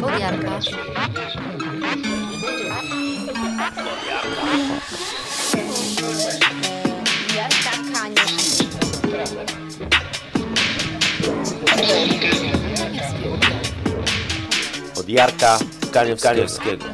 [0.00, 0.60] Podjarka.
[7.36, 8.58] Jarka Kaniusz.
[14.98, 15.58] Od Jarka
[15.92, 16.84] Kaniewskiego.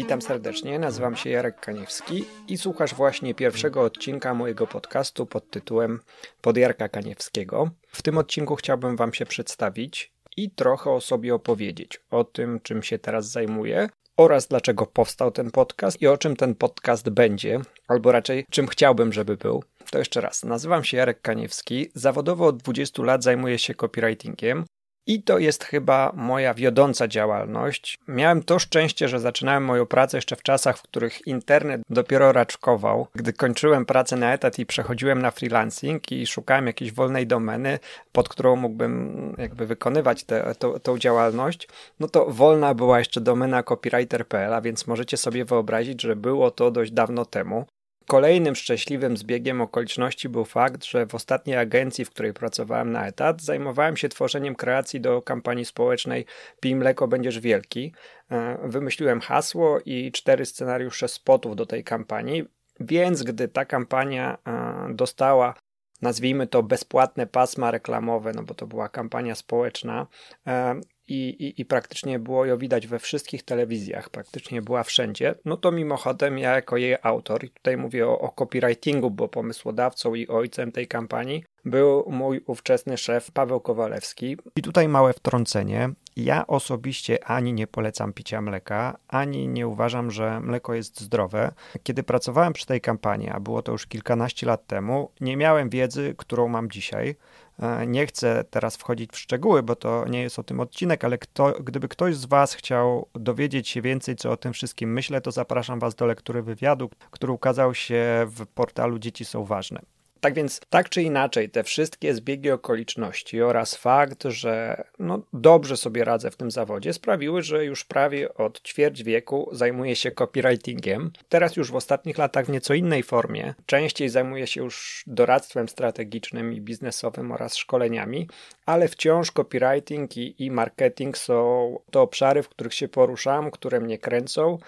[0.00, 6.00] Witam serdecznie, nazywam się Jarek Kaniewski i słuchasz właśnie pierwszego odcinka mojego podcastu pod tytułem
[6.40, 7.70] Pod Jarka Kaniewskiego.
[7.88, 12.82] W tym odcinku chciałbym Wam się przedstawić i trochę o sobie opowiedzieć, o tym, czym
[12.82, 18.12] się teraz zajmuję oraz dlaczego powstał ten podcast i o czym ten podcast będzie, albo
[18.12, 19.64] raczej czym chciałbym, żeby był.
[19.90, 24.64] To jeszcze raz, nazywam się Jarek Kaniewski, zawodowo od 20 lat zajmuję się copywritingiem,
[25.10, 27.98] i to jest chyba moja wiodąca działalność.
[28.08, 33.06] Miałem to szczęście, że zaczynałem moją pracę jeszcze w czasach, w których internet dopiero raczkował.
[33.14, 37.78] Gdy kończyłem pracę na etat i przechodziłem na freelancing i szukałem jakiejś wolnej domeny,
[38.12, 41.68] pod którą mógłbym jakby wykonywać tę tą działalność,
[42.00, 46.70] no to wolna była jeszcze domena copywriter.pl, a więc możecie sobie wyobrazić, że było to
[46.70, 47.66] dość dawno temu.
[48.10, 53.42] Kolejnym szczęśliwym zbiegiem okoliczności był fakt, że w ostatniej agencji, w której pracowałem na etat,
[53.42, 56.26] zajmowałem się tworzeniem kreacji do kampanii społecznej
[56.60, 57.94] Pij mleko, będziesz wielki.
[58.30, 62.44] E, wymyśliłem hasło i cztery scenariusze spotów do tej kampanii,
[62.80, 65.54] więc gdy ta kampania e, dostała
[66.02, 70.06] nazwijmy to bezpłatne pasma reklamowe, no bo to była kampania społeczna,
[70.46, 75.56] e, i, i, i praktycznie było ją widać we wszystkich telewizjach, praktycznie była wszędzie, no
[75.56, 80.28] to mimochodem ja jako jej autor, i tutaj mówię o, o copywritingu, bo pomysłodawcą i
[80.28, 84.36] ojcem tej kampanii był mój ówczesny szef Paweł Kowalewski.
[84.56, 85.90] I tutaj małe wtrącenie.
[86.24, 91.52] Ja osobiście ani nie polecam picia mleka, ani nie uważam, że mleko jest zdrowe.
[91.82, 96.14] Kiedy pracowałem przy tej kampanii, a było to już kilkanaście lat temu, nie miałem wiedzy,
[96.18, 97.16] którą mam dzisiaj.
[97.62, 101.18] E, nie chcę teraz wchodzić w szczegóły, bo to nie jest o tym odcinek, ale
[101.18, 105.30] kto, gdyby ktoś z Was chciał dowiedzieć się więcej, co o tym wszystkim myślę, to
[105.30, 109.80] zapraszam Was do lektury wywiadu, który ukazał się w portalu Dzieci są ważne.
[110.20, 116.04] Tak więc, tak czy inaczej, te wszystkie zbiegi okoliczności oraz fakt, że no, dobrze sobie
[116.04, 121.12] radzę w tym zawodzie, sprawiły, że już prawie od ćwierć wieku zajmuję się copywritingiem.
[121.28, 123.54] Teraz już w ostatnich latach w nieco innej formie.
[123.66, 128.28] Częściej zajmuję się już doradztwem strategicznym i biznesowym oraz szkoleniami,
[128.66, 133.98] ale wciąż copywriting i, i marketing są to obszary, w których się poruszam, które mnie
[133.98, 134.58] kręcą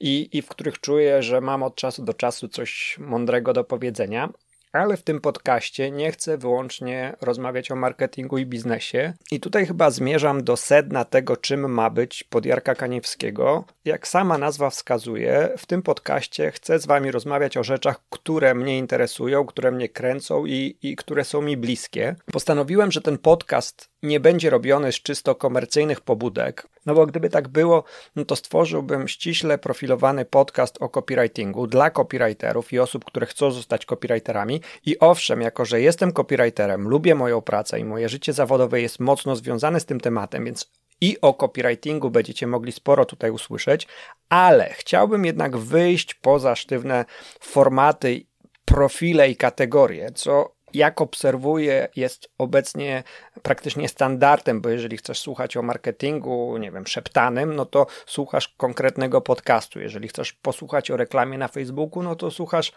[0.00, 4.28] i, i w których czuję, że mam od czasu do czasu coś mądrego do powiedzenia.
[4.72, 9.12] Ale w tym podcaście nie chcę wyłącznie rozmawiać o marketingu i biznesie.
[9.30, 13.64] I tutaj chyba zmierzam do sedna tego, czym ma być podjarka Kaniewskiego.
[13.84, 18.78] Jak sama nazwa wskazuje, w tym podcaście chcę z Wami rozmawiać o rzeczach, które mnie
[18.78, 22.16] interesują, które mnie kręcą i, i które są mi bliskie.
[22.32, 27.48] Postanowiłem, że ten podcast nie będzie robiony z czysto komercyjnych pobudek, no bo gdyby tak
[27.48, 27.84] było,
[28.16, 33.84] no to stworzyłbym ściśle profilowany podcast o copywritingu dla copywriterów i osób, które chcą zostać
[33.84, 34.60] copywriterami.
[34.86, 39.36] I owszem, jako że jestem copywriterem, lubię moją pracę i moje życie zawodowe jest mocno
[39.36, 40.70] związane z tym tematem, więc
[41.00, 43.88] i o copywritingu będziecie mogli sporo tutaj usłyszeć,
[44.28, 47.04] ale chciałbym jednak wyjść poza sztywne
[47.40, 48.24] formaty,
[48.64, 53.02] profile i kategorie, co jak obserwuję, jest obecnie
[53.42, 59.20] praktycznie standardem, bo jeżeli chcesz słuchać o marketingu, nie wiem, szeptanym, no to słuchasz konkretnego
[59.20, 59.80] podcastu.
[59.80, 62.72] Jeżeli chcesz posłuchać o reklamie na Facebooku, no to słuchasz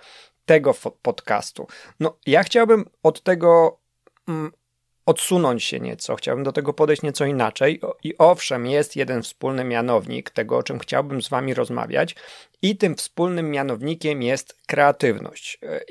[0.45, 1.67] tego podcastu.
[2.00, 3.79] No, ja chciałbym od tego
[4.27, 4.51] mm,
[5.06, 7.81] odsunąć się nieco, chciałbym do tego podejść nieco inaczej.
[8.03, 12.16] I owszem, jest jeden wspólny mianownik tego, o czym chciałbym z Wami rozmawiać,
[12.62, 15.60] i tym wspólnym mianownikiem jest kreatywność.
[15.64, 15.82] E,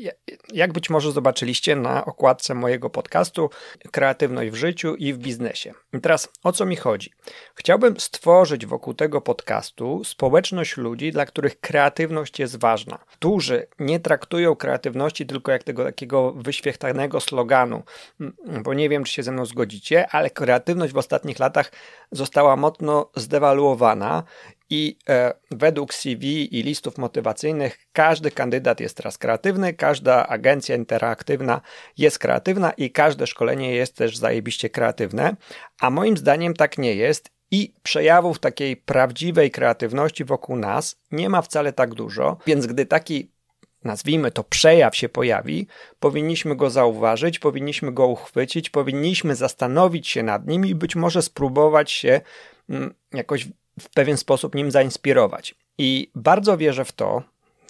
[0.52, 3.50] jak być może zobaczyliście na okładce mojego podcastu,
[3.90, 5.74] kreatywność w życiu i w biznesie.
[5.92, 7.10] I teraz o co mi chodzi?
[7.54, 14.56] Chciałbym stworzyć wokół tego podcastu społeczność ludzi, dla których kreatywność jest ważna, którzy nie traktują
[14.56, 17.82] kreatywności tylko jak tego takiego wyświechtanego sloganu,
[18.62, 21.72] bo nie wiem, czy się ze mną zgodzicie, ale kreatywność w ostatnich latach
[22.12, 24.22] została mocno zdewaluowana
[24.70, 31.60] i e, według CV i listów motywacyjnych każdy kandydat jest teraz kreatywny, każda agencja interaktywna
[31.98, 35.36] jest kreatywna i każde szkolenie jest też zajebiście kreatywne,
[35.80, 41.42] a moim zdaniem tak nie jest i przejawów takiej prawdziwej kreatywności wokół nas nie ma
[41.42, 43.34] wcale tak dużo, więc gdy taki
[43.84, 45.66] nazwijmy to przejaw się pojawi,
[46.00, 51.92] powinniśmy go zauważyć, powinniśmy go uchwycić, powinniśmy zastanowić się nad nim i być może spróbować
[51.92, 52.20] się
[52.68, 53.48] mm, jakoś
[53.80, 55.54] w pewien sposób nim zainspirować.
[55.78, 57.22] I bardzo wierzę w to,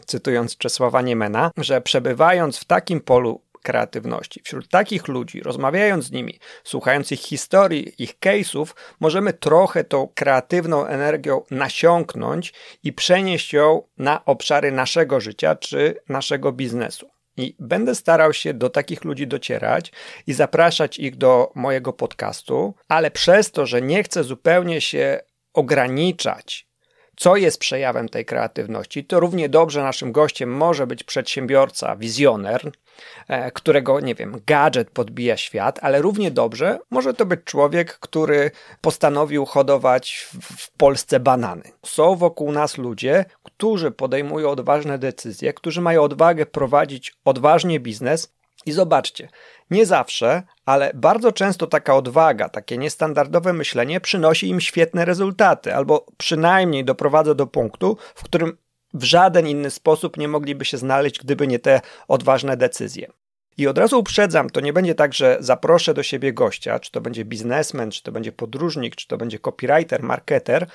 [0.07, 4.41] cytując Czesława Niemena, że przebywając w takim polu kreatywności.
[4.45, 8.67] Wśród takich ludzi, rozmawiając z nimi, słuchając ich historii, ich case'ów,
[9.01, 12.53] możemy trochę tą kreatywną energią nasiąknąć
[12.83, 17.11] i przenieść ją na obszary naszego życia czy naszego biznesu.
[17.37, 19.93] I będę starał się do takich ludzi docierać
[20.27, 25.21] i zapraszać ich do mojego podcastu, ale przez to, że nie chcę zupełnie się
[25.55, 26.67] ograniczać
[27.17, 32.73] co jest przejawem tej kreatywności, to równie dobrze naszym gościem może być przedsiębiorca, wizjoner,
[33.29, 38.51] e, którego, nie wiem, gadżet podbija świat, ale równie dobrze może to być człowiek, który
[38.81, 41.63] postanowił hodować w Polsce banany.
[41.87, 48.35] Są wokół nas ludzie, którzy podejmują odważne decyzje, którzy mają odwagę prowadzić odważnie biznes.
[48.67, 49.29] I zobaczcie,
[49.71, 56.07] nie zawsze, ale bardzo często taka odwaga, takie niestandardowe myślenie przynosi im świetne rezultaty, albo
[56.17, 58.57] przynajmniej doprowadza do punktu, w którym
[58.95, 63.13] w żaden inny sposób nie mogliby się znaleźć, gdyby nie te odważne decyzje.
[63.57, 67.01] I od razu uprzedzam, to nie będzie tak, że zaproszę do siebie gościa, czy to
[67.01, 70.67] będzie biznesmen, czy to będzie podróżnik, czy to będzie copywriter, marketer,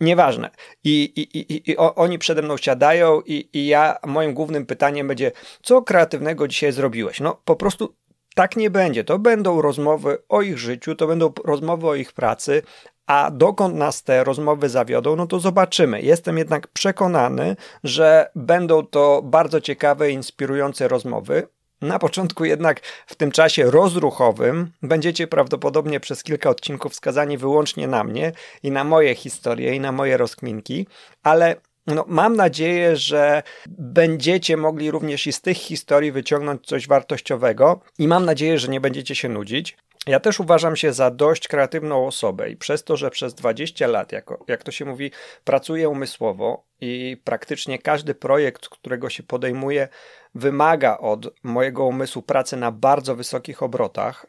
[0.00, 0.50] nieważne.
[0.84, 5.32] I, i, i, i oni przede mną siadają i, i ja, moim głównym pytaniem będzie,
[5.62, 7.20] co kreatywnego dzisiaj zrobiłeś?
[7.20, 7.94] No po prostu
[8.34, 9.04] tak nie będzie.
[9.04, 12.62] To będą rozmowy o ich życiu, to będą rozmowy o ich pracy,
[13.06, 16.02] a dokąd nas te rozmowy zawiodą, no to zobaczymy.
[16.02, 21.48] Jestem jednak przekonany, że będą to bardzo ciekawe, inspirujące rozmowy.
[21.80, 28.04] Na początku jednak w tym czasie rozruchowym będziecie prawdopodobnie przez kilka odcinków skazani wyłącznie na
[28.04, 28.32] mnie
[28.62, 30.86] i na moje historie i na moje rozkminki,
[31.22, 31.56] ale
[31.86, 38.08] no, mam nadzieję, że będziecie mogli również i z tych historii wyciągnąć coś wartościowego i
[38.08, 39.76] mam nadzieję, że nie będziecie się nudzić.
[40.06, 44.12] Ja też uważam się za dość kreatywną osobę i przez to, że przez 20 lat,
[44.12, 45.10] jako, jak to się mówi,
[45.44, 49.88] pracuję umysłowo i praktycznie każdy projekt, którego się podejmuje,
[50.34, 54.26] wymaga od mojego umysłu pracy na bardzo wysokich obrotach,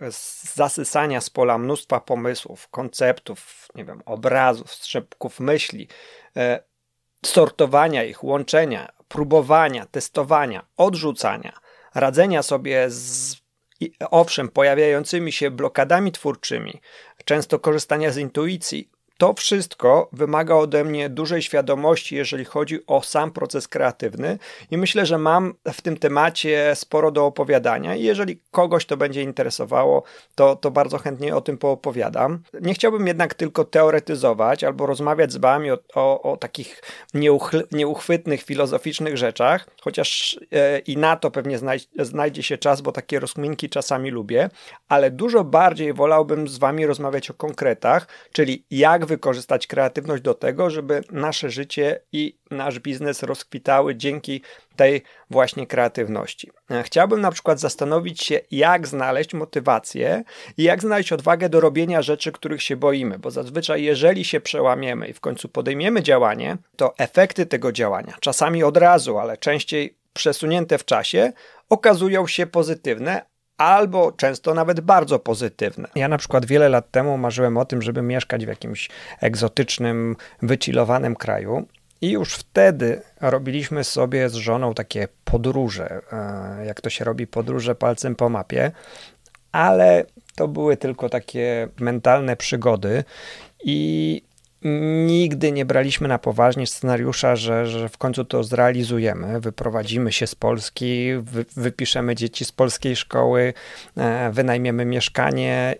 [0.53, 5.88] zasysania z pola mnóstwa pomysłów, konceptów, nie wiem, obrazów, strzepków myśli,
[6.38, 6.71] e,
[7.26, 11.54] sortowania ich, łączenia, próbowania, testowania, odrzucania,
[11.96, 13.42] radzenia sobie z
[14.12, 16.82] owszem pojawiającymi się blokadami twórczymi,
[17.26, 18.90] często korzystania z intuicji,
[19.22, 24.38] to wszystko wymaga ode mnie dużej świadomości, jeżeli chodzi o sam proces kreatywny,
[24.72, 27.96] i myślę, że mam w tym temacie sporo do opowiadania.
[27.96, 30.04] I jeżeli kogoś to będzie interesowało,
[30.36, 32.40] to, to bardzo chętnie o tym poopowiadam.
[32.62, 36.82] Nie chciałbym jednak tylko teoretyzować albo rozmawiać z Wami o, o, o takich
[37.72, 41.60] nieuchwytnych, filozoficznych rzeczach, chociaż e, i na to pewnie
[42.00, 44.50] znajdzie się czas, bo takie rozkminki czasami lubię,
[44.88, 50.69] ale dużo bardziej wolałbym z Wami rozmawiać o konkretach, czyli jak wykorzystać kreatywność do tego,
[50.69, 54.42] żeby nasze życie i nasz biznes rozkwitały dzięki
[54.75, 56.52] tej właśnie kreatywności.
[56.84, 60.24] Chciałbym na przykład zastanowić się, jak znaleźć motywację
[60.58, 65.08] i jak znaleźć odwagę do robienia rzeczy, których się boimy, bo zazwyczaj, jeżeli się przełamiemy
[65.08, 70.78] i w końcu podejmiemy działanie, to efekty tego działania, czasami od razu, ale częściej przesunięte
[70.78, 71.34] w czasie,
[71.69, 73.31] okazują się pozytywne,
[73.62, 75.88] albo często nawet bardzo pozytywne.
[75.96, 78.90] Ja na przykład wiele lat temu marzyłem o tym, żeby mieszkać w jakimś
[79.22, 81.68] egzotycznym, wycilowanym kraju.
[82.02, 87.75] I już wtedy robiliśmy sobie z żoną takie podróże, e, jak to się robi, podróże
[87.75, 88.72] palcem po mapie,
[89.51, 93.03] ale to były tylko takie mentalne przygody
[93.63, 94.22] i
[95.06, 100.36] nigdy nie braliśmy na poważnie scenariusza, że, że w końcu to zrealizujemy, wyprowadzimy się z
[100.36, 103.53] Polski, wy, wypiszemy dzieci z polskiej szkoły,
[103.98, 105.75] e, wynajmiemy mieszkanie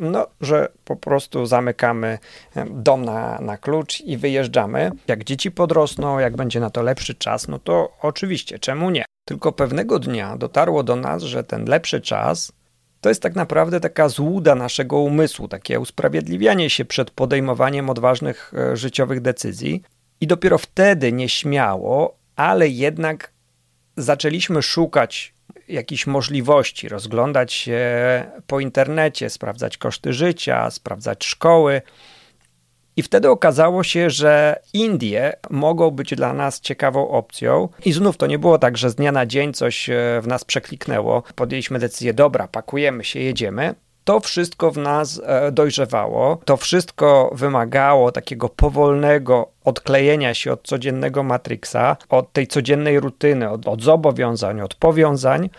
[0.00, 2.18] no, że po prostu zamykamy
[2.56, 4.90] e, dom na, na klucz i wyjeżdżamy.
[5.06, 9.04] Jak dzieci podrosną, jak będzie na to lepszy czas, no to oczywiście, czemu nie?
[9.24, 12.52] Tylko pewnego dnia dotarło do nas, że ten lepszy czas
[13.06, 18.76] to jest tak naprawdę taka złuda naszego umysłu, takie usprawiedliwianie się przed podejmowaniem odważnych e,
[18.76, 19.82] życiowych decyzji.
[20.20, 23.32] I dopiero wtedy nieśmiało, ale jednak
[23.96, 25.34] zaczęliśmy szukać
[25.68, 27.80] jakichś możliwości, rozglądać się
[28.46, 31.82] po internecie, sprawdzać koszty życia, sprawdzać szkoły.
[32.96, 37.68] I wtedy okazało się, że Indie mogą być dla nas ciekawą opcją.
[37.84, 40.44] I znów to nie było tak, że z dnia na dzień coś e, w nas
[40.44, 41.22] przekliknęło.
[41.34, 43.74] Podjęliśmy decyzję, dobra, pakujemy się, jedziemy.
[44.04, 51.22] To wszystko w nas e, dojrzewało, to wszystko wymagało takiego powolnego odklejenia się od codziennego
[51.22, 55.50] Matrixa, od tej codziennej rutyny, od, od zobowiązań, od powiązań,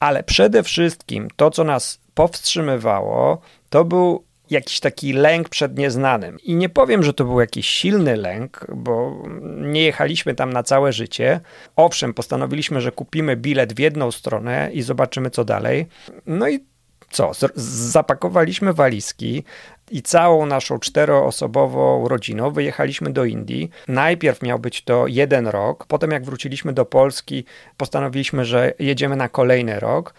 [0.00, 3.38] ale przede wszystkim to, co nas powstrzymywało,
[3.70, 4.24] to był
[4.54, 6.38] jakiś taki lęk przed nieznanym.
[6.40, 9.22] I nie powiem, że to był jakiś silny lęk, bo
[9.60, 11.40] nie jechaliśmy tam na całe życie.
[11.76, 15.86] Owszem, postanowiliśmy, że kupimy bilet w jedną stronę i zobaczymy, co dalej.
[16.26, 16.64] No i
[17.10, 17.32] co?
[17.54, 19.44] Zapakowaliśmy walizki
[19.90, 23.70] i całą naszą czteroosobową rodziną wyjechaliśmy do Indii.
[23.88, 27.44] Najpierw miał być to jeden rok, potem jak wróciliśmy do Polski,
[27.76, 30.14] postanowiliśmy, że jedziemy na kolejny rok.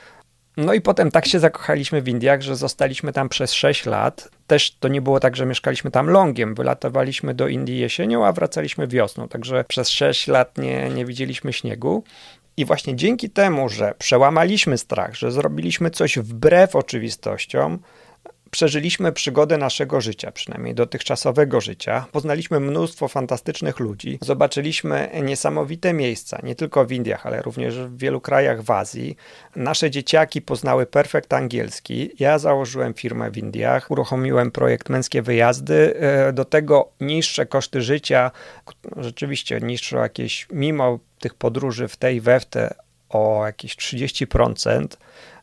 [0.58, 4.30] No i potem tak się zakochaliśmy w Indiach, że zostaliśmy tam przez 6 lat.
[4.48, 6.56] Też to nie było tak, że mieszkaliśmy tam longiem.
[6.56, 9.28] Wylatowaliśmy do Indii jesienią, a wracaliśmy wiosną.
[9.28, 12.04] Także przez 6 lat nie, nie widzieliśmy śniegu.
[12.58, 17.80] I właśnie dzięki temu, że przełamaliśmy strach, że zrobiliśmy coś wbrew oczywistościom,
[18.52, 22.06] przeżyliśmy przygodę naszego życia, przynajmniej dotychczasowego życia.
[22.12, 28.22] Poznaliśmy mnóstwo fantastycznych ludzi, zobaczyliśmy niesamowite miejsca, nie tylko w Indiach, ale również w wielu
[28.22, 29.16] krajach w Azji.
[29.56, 32.10] Nasze dzieciaki poznały perfekt angielski.
[32.20, 36.00] Ja założyłem firmę w Indiach, uruchomiłem projekt Męskie Wyjazdy.
[36.00, 38.32] E, do tego niższe koszty życia,
[38.98, 42.76] rzeczywiście niższe jakieś, mimo tych podróży w tej we w te
[43.10, 44.88] o jakieś 30%.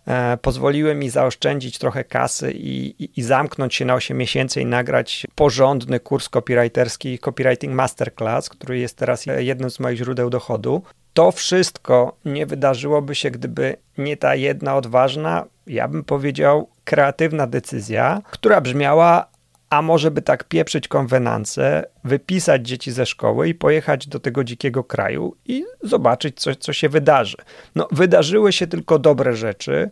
[0.06, 4.66] E, pozwoliły mi zaoszczędzić trochę kasy i, i, i, zamknąć się na 8 miesięcy i
[4.66, 10.82] nagrać porządny kurs copywriterski Copywriting Masterclass, który jest teraz jednym z moich źródeł dochodu.
[11.12, 18.22] To wszystko nie wydarzyłoby się, gdyby nie ta jedna odważna, ja bym powiedział, kreatywna decyzja,
[18.30, 19.26] która brzmiała:
[19.72, 24.84] a może by tak pieprzyć konwenance, wypisać dzieci ze szkoły i pojechać do tego dzikiego
[24.84, 27.36] kraju i zobaczyć, co, co się wydarzy.
[27.74, 29.90] No, wydarzyły się tylko dobre rzeczy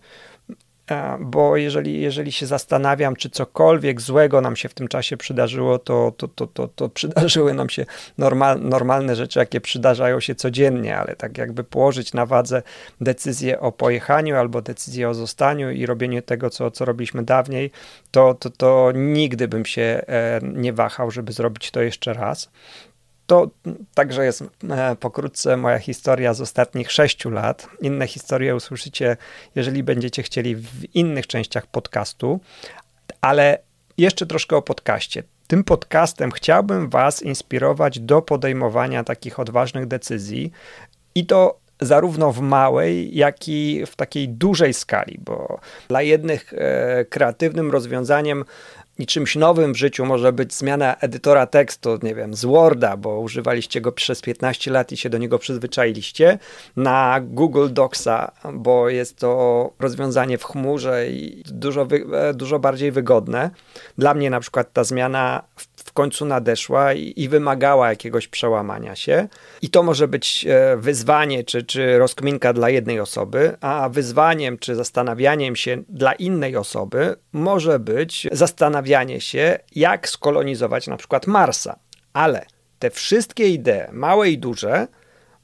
[1.20, 6.12] bo jeżeli, jeżeli się zastanawiam, czy cokolwiek złego nam się w tym czasie przydarzyło, to,
[6.16, 7.86] to, to, to, to przydarzyły nam się
[8.18, 12.62] normal, normalne rzeczy, jakie przydarzają się codziennie, ale tak jakby położyć na wadze
[13.00, 17.70] decyzję o pojechaniu albo decyzję o zostaniu i robieniu tego, co, co robiliśmy dawniej,
[18.10, 22.50] to, to, to nigdy bym się e, nie wahał, żeby zrobić to jeszcze raz.
[23.30, 23.50] To
[23.94, 27.68] także jest e, pokrótce moja historia z ostatnich sześciu lat.
[27.80, 29.16] Inne historie usłyszycie,
[29.54, 32.40] jeżeli będziecie chcieli w innych częściach podcastu,
[33.20, 33.58] ale
[33.98, 35.22] jeszcze troszkę o podcaście.
[35.46, 40.50] Tym podcastem chciałbym Was inspirować do podejmowania takich odważnych decyzji
[41.14, 47.04] i to zarówno w małej, jak i w takiej dużej skali, bo dla jednych e,
[47.04, 48.44] kreatywnym rozwiązaniem
[49.00, 53.20] i czymś nowym w życiu może być zmiana edytora tekstu, nie wiem, z Worda, bo
[53.20, 56.38] używaliście go przez 15 lat i się do niego przyzwyczailiście,
[56.76, 63.50] na Google Docsa, bo jest to rozwiązanie w chmurze i dużo, e, dużo bardziej wygodne.
[63.98, 69.28] Dla mnie na przykład ta zmiana w końcu nadeszła i, i, wymagała jakiegoś przełamania się.
[69.62, 74.74] I to może być e, wyzwanie czy, czy rozkminka dla jednej osoby, a wyzwaniem czy
[74.74, 81.78] zastanawianiem się dla innej osoby może być zastanawianie się, jak skolonizować na przykład Marsa.
[82.12, 82.46] Ale
[82.78, 84.86] te wszystkie idee, małe i duże,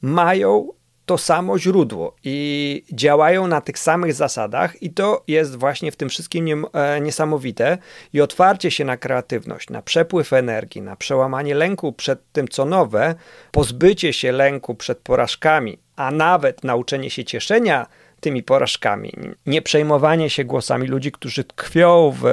[0.01, 0.69] mają
[1.07, 6.09] to samo źródło i działają na tych samych zasadach, i to jest właśnie w tym
[6.09, 7.77] wszystkim nie, e, niesamowite.
[8.13, 13.15] I otwarcie się na kreatywność, na przepływ energii, na przełamanie lęku przed tym, co nowe,
[13.51, 17.87] pozbycie się lęku przed porażkami, a nawet nauczenie się cieszenia
[18.19, 19.13] tymi porażkami.
[19.45, 22.23] Nie przejmowanie się głosami ludzi, którzy tkwią w,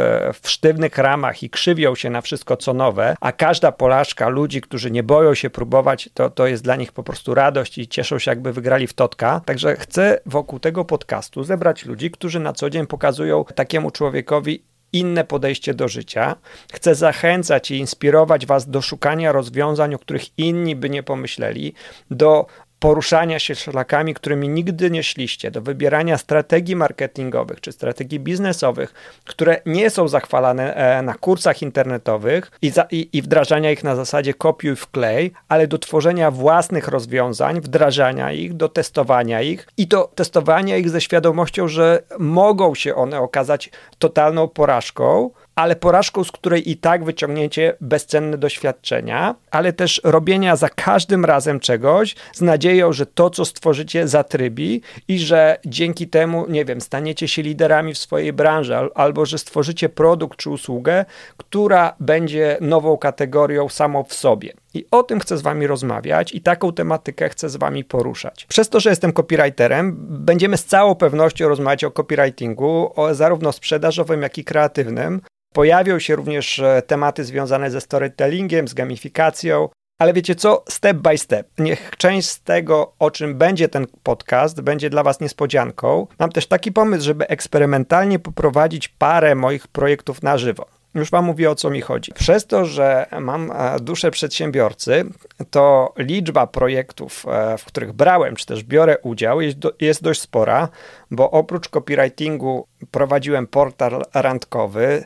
[0.42, 4.90] w sztywnych ramach i krzywią się na wszystko co nowe, a każda porażka ludzi, którzy
[4.90, 8.30] nie boją się próbować, to, to jest dla nich po prostu radość i cieszą się
[8.30, 9.40] jakby wygrali w totka.
[9.44, 14.62] Także chcę wokół tego podcastu zebrać ludzi, którzy na co dzień pokazują takiemu człowiekowi
[14.94, 16.36] inne podejście do życia.
[16.72, 21.74] Chcę zachęcać i inspirować Was do szukania rozwiązań, o których inni by nie pomyśleli,
[22.10, 22.46] do
[22.84, 29.60] poruszania się szlakami, którymi nigdy nie szliście, do wybierania strategii marketingowych czy strategii biznesowych, które
[29.66, 34.34] nie są zachwalane e, na kursach internetowych i, za, i, i wdrażania ich na zasadzie
[34.34, 40.76] kopiuj wklej, ale do tworzenia własnych rozwiązań, wdrażania ich, do testowania ich i to testowania
[40.76, 46.76] ich ze świadomością, że mogą się one okazać totalną porażką, ale porażką, z której i
[46.76, 53.30] tak wyciągniecie bezcenne doświadczenia, ale też robienia za każdym razem czegoś z nadzieją, że to,
[53.30, 58.74] co stworzycie, zatrybi i że dzięki temu, nie wiem, staniecie się liderami w swojej branży,
[58.94, 61.04] albo że stworzycie produkt czy usługę,
[61.36, 64.63] która będzie nową kategorią samą w sobie.
[64.74, 68.46] I o tym chcę z Wami rozmawiać i taką tematykę chcę z Wami poruszać.
[68.48, 74.22] Przez to, że jestem copywriterem, będziemy z całą pewnością rozmawiać o copywritingu, o zarówno sprzedażowym,
[74.22, 75.20] jak i kreatywnym.
[75.52, 80.64] Pojawią się również e, tematy związane ze storytellingiem, z gamifikacją, ale wiecie co?
[80.68, 81.48] Step by step.
[81.58, 86.06] Niech część z tego, o czym będzie ten podcast, będzie dla Was niespodzianką.
[86.18, 90.66] Mam też taki pomysł, żeby eksperymentalnie poprowadzić parę moich projektów na żywo.
[90.94, 92.12] Już Wam mówię o co mi chodzi.
[92.12, 95.04] Przez to, że mam e, duszę przedsiębiorcy,
[95.50, 100.20] to liczba projektów, e, w których brałem, czy też biorę udział, jest, do, jest dość
[100.20, 100.68] spora,
[101.10, 105.04] bo oprócz copywritingu prowadziłem portal randkowy,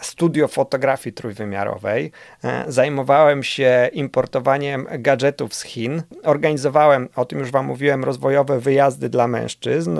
[0.00, 2.12] studio fotografii trójwymiarowej,
[2.66, 9.28] zajmowałem się importowaniem gadżetów z Chin, organizowałem, o tym już Wam mówiłem, rozwojowe wyjazdy dla
[9.28, 9.98] mężczyzn,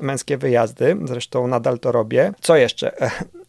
[0.00, 2.32] męskie wyjazdy, zresztą nadal to robię.
[2.40, 2.92] Co jeszcze?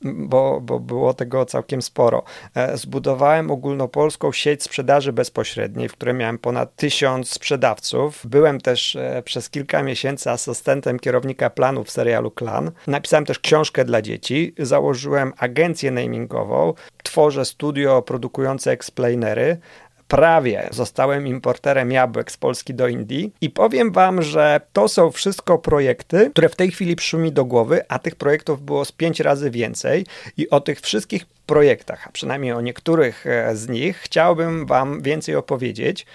[0.04, 2.24] bo, bo było tego całkiem sporo.
[2.56, 8.26] E, zbudowałem ogólnopolską sieć sprzedaży bezpośredniej, w której miałem ponad tysiąc sprzedawców.
[8.26, 12.72] Byłem też e, przez kilka miesięcy asystentem kierownika planu w serialu Klan.
[12.88, 19.58] Napisałem też książkę dla dzieci, założyłem agencję namingową, tworzę studio produkujące explainery,
[20.08, 25.58] prawie zostałem importerem jabłek z Polski do Indii i powiem wam, że to są wszystko
[25.58, 29.20] projekty, które w tej chwili przyszły mi do głowy, a tych projektów było z pięć
[29.20, 30.06] razy więcej
[30.38, 35.36] i o tych wszystkich projektach, a przynajmniej o niektórych e, z nich chciałbym wam więcej
[35.36, 36.06] opowiedzieć,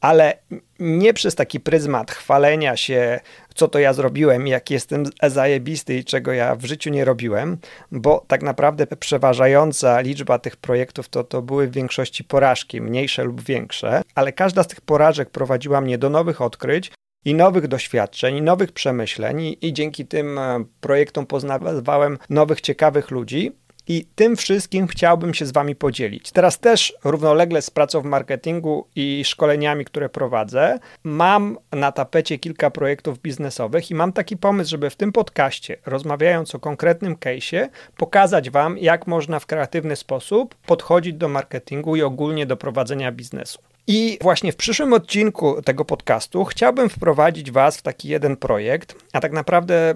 [0.00, 0.38] ale
[0.78, 3.20] nie przez taki pryzmat chwalenia się,
[3.58, 7.58] co to ja zrobiłem, jak jestem zajebisty i czego ja w życiu nie robiłem,
[7.92, 13.42] bo tak naprawdę przeważająca liczba tych projektów to, to były w większości porażki, mniejsze lub
[13.42, 16.90] większe, ale każda z tych porażek prowadziła mnie do nowych odkryć,
[17.24, 23.10] i nowych doświadczeń, i nowych przemyśleń, i, i dzięki tym e, projektom poznawałem nowych, ciekawych
[23.10, 23.52] ludzi.
[23.88, 26.32] I tym wszystkim chciałbym się z Wami podzielić.
[26.32, 32.70] Teraz też równolegle z pracą w marketingu i szkoleniami, które prowadzę, mam na tapecie kilka
[32.70, 38.50] projektów biznesowych i mam taki pomysł, żeby w tym podcaście, rozmawiając o konkretnym case'ie, pokazać
[38.50, 43.58] Wam, jak można w kreatywny sposób podchodzić do marketingu i ogólnie do prowadzenia biznesu.
[43.90, 49.20] I właśnie w przyszłym odcinku tego podcastu chciałbym wprowadzić Was w taki jeden projekt, a
[49.20, 49.94] tak naprawdę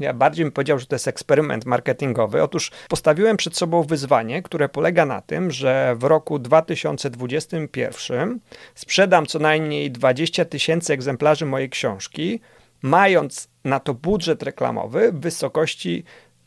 [0.00, 2.42] ja bardziej bym powiedział, że to jest eksperyment marketingowy.
[2.42, 8.40] Otóż postawiłem przed sobą wyzwanie, które polega na tym, że w roku 2021
[8.74, 12.40] sprzedam co najmniej 20 tysięcy egzemplarzy mojej książki,
[12.82, 16.04] mając na to budżet reklamowy w wysokości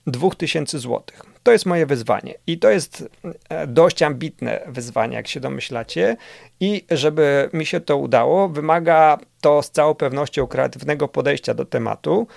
[0.08, 1.35] 2000 złotych.
[1.46, 3.10] To jest moje wyzwanie i to jest
[3.50, 6.18] e, dość ambitne wyzwanie, jak się domyślacie.
[6.60, 12.28] I żeby mi się to udało, wymaga to z całą pewnością kreatywnego podejścia do tematu.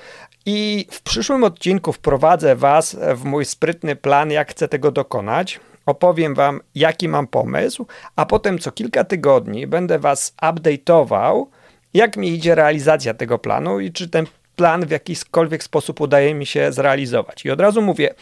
[0.46, 5.60] I w przyszłym odcinku wprowadzę Was w mój sprytny plan, jak chcę tego dokonać.
[5.86, 11.46] Opowiem Wam, jaki mam pomysł, a potem co kilka tygodni będę Was update'ował,
[11.94, 16.46] jak mi idzie realizacja tego planu i czy ten plan w jakikolwiek sposób udaje mi
[16.46, 17.44] się zrealizować.
[17.44, 18.14] I od razu mówię,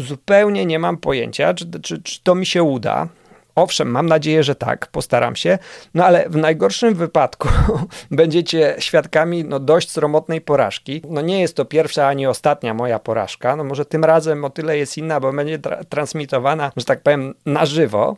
[0.00, 3.08] zupełnie nie mam pojęcia, czy, czy, czy to mi się uda.
[3.54, 5.58] Owszem, mam nadzieję, że tak, postaram się,
[5.94, 7.48] no ale w najgorszym wypadku
[8.10, 11.02] będziecie świadkami no, dość sromotnej porażki.
[11.08, 14.78] No nie jest to pierwsza ani ostatnia moja porażka, no może tym razem o tyle
[14.78, 18.16] jest inna, bo będzie tra transmitowana, że tak powiem, na żywo.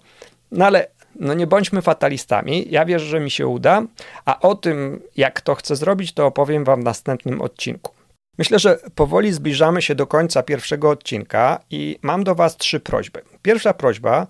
[0.52, 0.86] No ale
[1.20, 2.66] no nie bądźmy fatalistami.
[2.70, 3.82] Ja wierzę, że mi się uda,
[4.24, 7.92] a o tym, jak to chcę zrobić, to opowiem Wam w następnym odcinku.
[8.38, 13.22] Myślę, że powoli zbliżamy się do końca pierwszego odcinka i mam do Was trzy prośby.
[13.42, 14.26] Pierwsza prośba: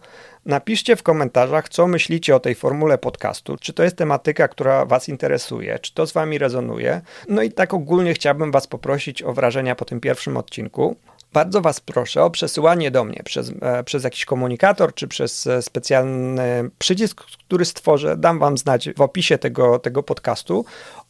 [0.46, 3.56] napiszcie w komentarzach, co myślicie o tej formule podcastu.
[3.60, 7.00] Czy to jest tematyka, która Was interesuje, czy to z Wami rezonuje.
[7.28, 10.96] No i tak ogólnie chciałbym Was poprosić o wrażenia po tym pierwszym odcinku.
[11.32, 15.62] Bardzo Was proszę o przesyłanie do mnie przez, e, przez jakiś komunikator czy przez e,
[15.62, 18.16] specjalny przycisk, który stworzę.
[18.16, 20.64] Dam Wam znać w opisie tego, tego podcastu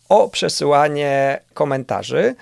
[0.08, 2.34] o przesyłanie komentarzy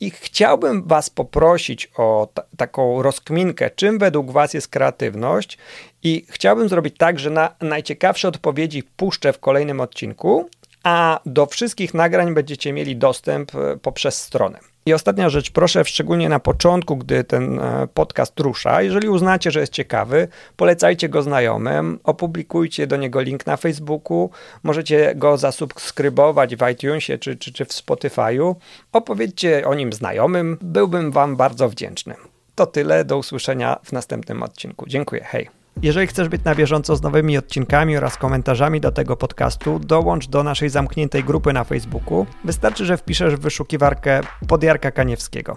[0.00, 5.58] i chciałbym Was poprosić o taką rozkminkę, czym według Was jest kreatywność,
[6.02, 10.48] i chciałbym zrobić tak, że na najciekawsze odpowiedzi puszczę w kolejnym odcinku,
[10.82, 14.58] a do wszystkich nagrań będziecie mieli dostęp e, poprzez stronę.
[14.86, 19.60] I ostatnia rzecz, proszę szczególnie na początku, gdy ten e, podcast rusza, jeżeli uznacie, że
[19.60, 24.30] jest ciekawy, polecajcie go znajomym, opublikujcie do niego link na Facebooku,
[24.62, 28.54] możecie go zasubskrybować w iTunesie czy, czy, czy w Spotify'u,
[28.92, 32.14] opowiedzcie o nim znajomym, byłbym Wam bardzo wdzięczny.
[32.54, 34.86] To tyle, do usłyszenia w następnym odcinku.
[34.88, 35.55] Dziękuję, hej.
[35.82, 40.42] Jeżeli chcesz być na bieżąco z nowymi odcinkami oraz komentarzami do tego podcastu, dołącz do
[40.42, 42.26] naszej zamkniętej grupy na Facebooku.
[42.44, 45.54] Wystarczy, że wpiszesz w wyszukiwarkę Podjarka Kaniewskiego.